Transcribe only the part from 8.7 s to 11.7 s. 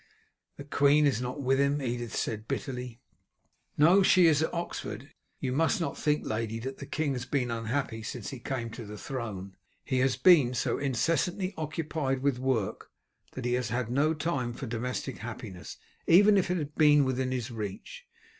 to the throne. He has been so incessantly